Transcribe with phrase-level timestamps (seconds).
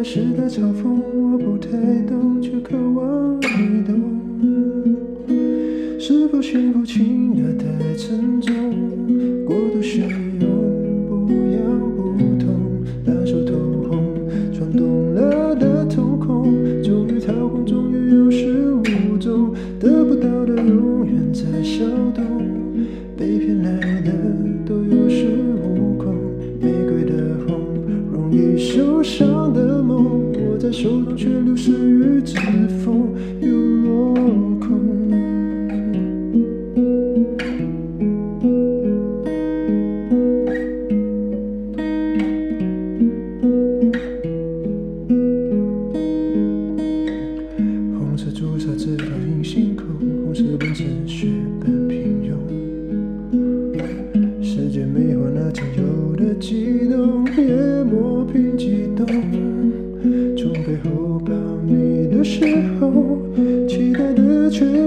[0.00, 0.04] 容。
[0.04, 1.68] 说来是在嘲讽，我不太
[2.08, 3.94] 懂，却渴望你懂。
[5.98, 8.54] 是否幸福轻得太沉重？
[9.44, 10.08] 过度使用
[11.06, 11.60] 不痒
[11.96, 12.48] 不痛，
[13.04, 13.54] 两手透
[13.88, 14.02] 红，
[14.52, 16.44] 穿洞了的瞳孔，
[16.82, 22.24] 终于掏空，终于有始无终，得不到的永远在骚动，
[23.16, 24.12] 被骗来的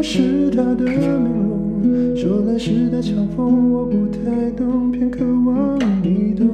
[0.03, 2.13] 是他的面容。
[2.13, 6.45] 说来是在嘲讽，我不太懂，偏渴望你懂。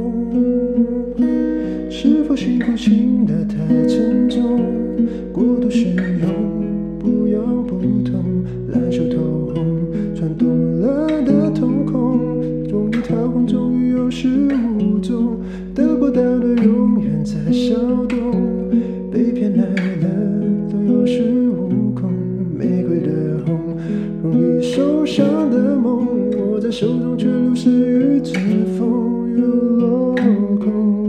[1.89, 4.61] 是否幸福轻得太沉重？
[5.33, 8.23] 过度使用不痒不痛，
[8.71, 9.65] 烂熟透红，
[10.15, 10.78] 穿洞
[24.61, 28.33] 受伤的梦，握在手中却流失于指
[28.77, 29.45] 缝，又
[29.77, 30.15] 落
[30.57, 31.07] 空。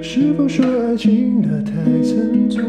[0.00, 1.72] 是否说爱情的太
[2.02, 2.62] 沉重，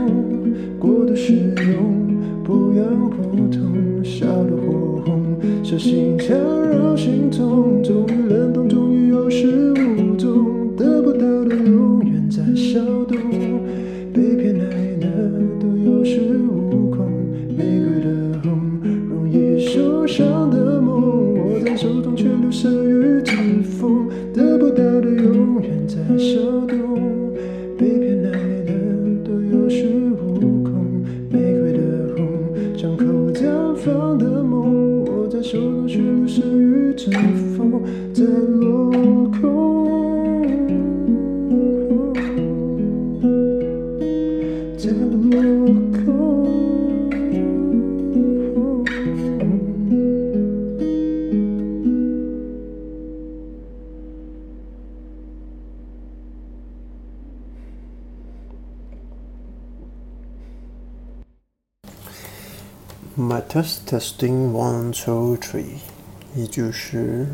[0.80, 2.08] 过度使用
[2.44, 13.18] 不痒不痛，笑得火红，手心缠绕心痛，终于冷冻，终于有始无终，得不到的永远在骚动，
[14.14, 14.81] 被骗来
[44.82, 44.90] My
[63.42, 65.76] test testing one two three，
[66.36, 67.28] 也就是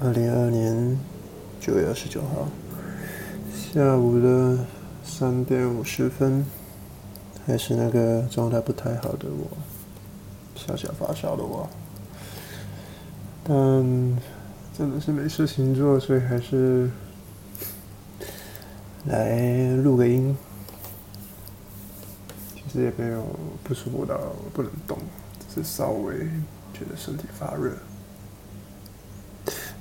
[0.00, 0.96] 二零二二年
[1.60, 2.46] 九月二十九号
[3.52, 4.64] 下午的
[5.04, 6.44] 三点五十分，
[7.46, 9.48] 还是那个状态不太好的我，
[10.54, 11.68] 小小发烧的我，
[13.44, 13.54] 但
[14.76, 16.90] 真的是没事情做，所以还是
[19.04, 20.36] 来录个音。
[22.54, 23.22] 其实也没有
[23.62, 24.18] 不舒服到
[24.54, 24.96] 不能动，
[25.38, 26.20] 只是稍微
[26.72, 27.76] 觉得身体发热，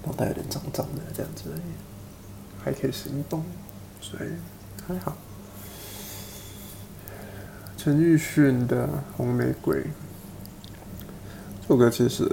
[0.04, 1.62] 脑袋有点胀胀的这样子而已，
[2.62, 3.46] 还可以行动，
[4.02, 4.30] 所以
[4.92, 5.16] 还好。
[7.78, 9.78] 陈奕迅的《红玫瑰》
[11.62, 12.28] 这首歌其实，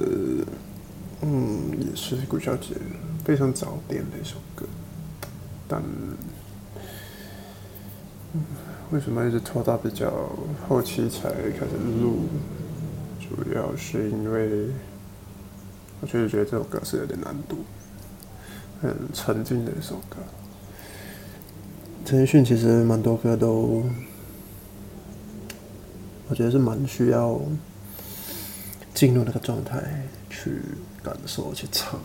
[1.22, 2.75] 嗯，也是顾小姐
[3.25, 4.66] 非常早点的一首歌，
[5.69, 5.82] 但。
[8.90, 10.31] 为什么一直拖到比较
[10.66, 12.26] 后期才开始录？
[13.20, 14.69] 主要是因为
[16.00, 17.58] 我确实觉得这首歌是有点难度，
[18.81, 20.16] 很沉静的一首歌。
[22.08, 23.84] 陈奕迅其实蛮多歌都，
[26.26, 27.38] 我觉得是蛮需要
[28.94, 30.62] 进入那个状态去
[31.02, 32.00] 感受、去唱。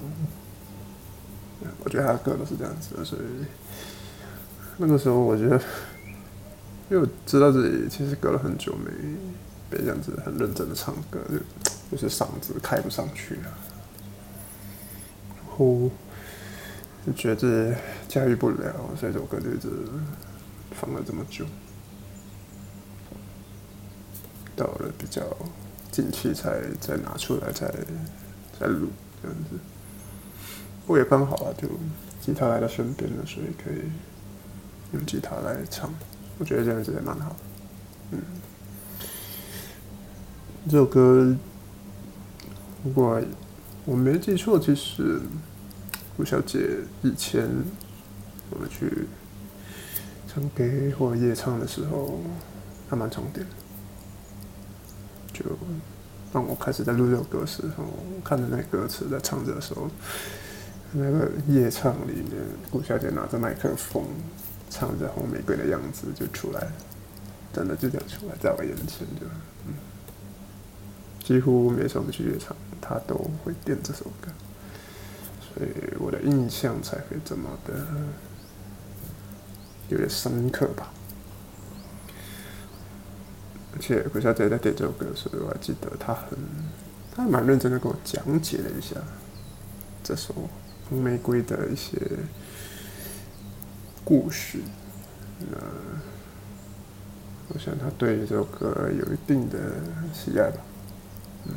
[1.85, 3.21] 我觉得他的歌都是这样子的，所以
[4.75, 5.57] 那个时候我觉得。
[6.89, 8.91] 因为我知道自己其实隔了很久没
[9.69, 13.44] 被这样子很认真的唱歌，就就是嗓子开不上去了，
[15.38, 15.89] 然后
[17.05, 17.75] 就觉得
[18.07, 19.69] 驾驭不了，所以这首歌就一直
[20.71, 21.45] 放了这么久，
[24.55, 25.21] 到了比较
[25.91, 27.67] 近期才再拿出来再
[28.59, 28.88] 再录
[29.21, 29.59] 这样子。
[30.85, 31.67] 不过也刚好啊，就
[32.21, 33.83] 吉他来到身边了，所以可以
[34.94, 35.94] 用吉他来唱。
[36.39, 37.35] 我觉得这样子也蛮好，
[38.11, 38.19] 嗯。
[40.69, 41.35] 这首歌，
[42.83, 43.21] 如果
[43.83, 45.21] 我没记错，其实
[46.18, 47.50] 吴小姐以前
[48.51, 49.07] 我们去
[50.27, 52.19] 唱 K 或夜唱的时候，
[52.89, 53.45] 还蛮常点。
[55.33, 55.44] 就
[56.31, 57.86] 当我开始在录这首歌时候，
[58.24, 59.89] 看着那歌词在唱着的时候，
[60.92, 62.33] 那个夜唱里面，
[62.69, 64.06] 顾小姐拿着麦克风
[64.69, 66.68] 唱着《红玫瑰》的样子就出来，
[67.51, 69.25] 真的就这样出来在我眼前，就
[69.66, 69.74] 嗯，
[71.24, 74.31] 几乎每次我们去夜场，她都会点这首歌，
[75.42, 75.69] 所以
[76.13, 77.74] 的印象才会这么的
[79.89, 80.92] 有点深刻吧。
[83.75, 86.38] 而且顾小姐在点这首歌的时候，我还记得她很，
[87.12, 88.95] 她还蛮认真的跟我讲解了一下
[90.04, 90.31] 这首
[90.88, 92.00] 《红玫瑰》的一些
[94.06, 94.59] 故事。
[95.39, 95.57] 那
[97.50, 99.57] 我想她对这首歌有一定的
[100.13, 100.62] 喜爱吧。
[101.45, 101.54] 嗯，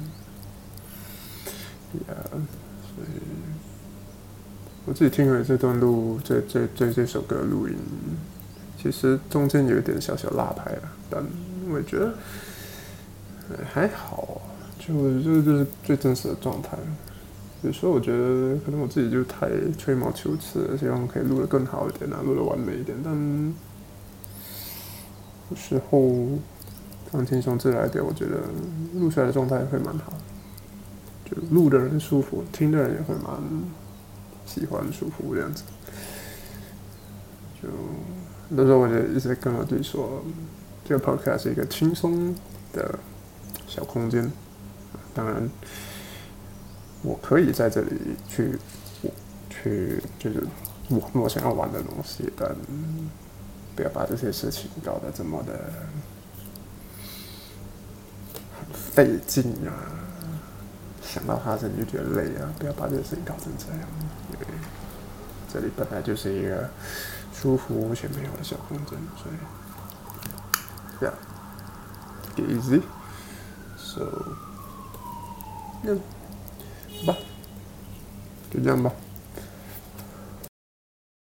[2.08, 3.20] 呀，所以
[4.86, 7.76] 我自己听了这段录，这这这这首歌录音，
[8.80, 11.22] 其实中间有一点小小拉拍了，但。
[11.68, 12.14] 我觉得
[13.72, 14.40] 还好，
[14.78, 16.78] 就就就是最真实的状态。
[17.62, 22.96] 有时候我觉得可能我自己就太吹毛求疵，希望可以录的更好一点啊，录的完美一点。
[23.02, 23.12] 但
[25.50, 26.38] 有时候
[27.10, 28.38] 放轻松自然一点，我觉得
[28.94, 30.12] 录出来的状态会蛮好。
[31.24, 33.34] 就录的人舒服，听的人也会蛮
[34.46, 35.64] 喜欢、舒服这样子。
[37.62, 37.68] 就
[38.48, 40.22] 那时候我就一直跟我自己说。
[40.88, 42.32] 这个 podcast 是一个轻松
[42.72, 42.96] 的
[43.66, 44.30] 小空间，
[45.12, 45.50] 当然，
[47.02, 47.90] 我可以在这里
[48.28, 48.56] 去，
[49.50, 50.46] 去就是
[50.88, 52.54] 我我想要玩的东西，但
[53.74, 55.72] 不要把这些事情搞得这么的
[58.72, 59.74] 费劲啊！
[61.02, 62.54] 想到它，你就觉得累啊！
[62.60, 63.80] 不要把这些事情搞成这样，
[65.52, 66.68] 这里本来就是一个
[67.32, 69.36] 舒服且美好的小空间，所以。
[70.98, 71.12] Yeah,
[72.36, 72.82] easy.
[73.76, 74.02] So,
[75.84, 75.98] yeah,
[77.06, 77.16] 吧，
[78.50, 78.90] 就这样吧。